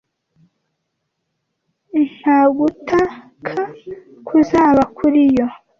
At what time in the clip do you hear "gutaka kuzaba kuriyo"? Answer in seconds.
2.57-5.45